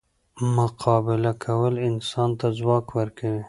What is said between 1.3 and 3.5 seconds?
کول انسان ته ځواک ورکوي.